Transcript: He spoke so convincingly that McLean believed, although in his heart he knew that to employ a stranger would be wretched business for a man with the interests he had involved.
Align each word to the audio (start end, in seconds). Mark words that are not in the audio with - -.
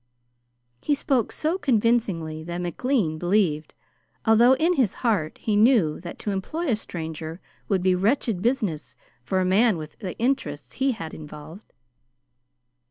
He 0.81 0.95
spoke 0.95 1.31
so 1.31 1.59
convincingly 1.59 2.43
that 2.45 2.57
McLean 2.59 3.19
believed, 3.19 3.75
although 4.25 4.53
in 4.53 4.73
his 4.73 4.95
heart 5.05 5.37
he 5.37 5.55
knew 5.55 5.99
that 5.99 6.17
to 6.25 6.31
employ 6.31 6.67
a 6.69 6.75
stranger 6.75 7.39
would 7.69 7.83
be 7.83 7.93
wretched 7.93 8.41
business 8.41 8.95
for 9.23 9.39
a 9.39 9.45
man 9.45 9.77
with 9.77 9.99
the 9.99 10.17
interests 10.17 10.73
he 10.73 10.93
had 10.93 11.13
involved. 11.13 11.71